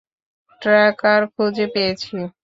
Tracker 0.61 1.21
খুঁজে 1.33 1.65
পেয়েছি। 1.73 2.15